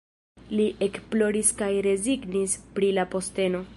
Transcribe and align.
Li 0.59 0.63
ekploris 0.85 1.51
kaj 1.61 1.69
rezignis 1.89 2.57
pri 2.79 2.91
la 3.01 3.05
posteno. 3.13 3.63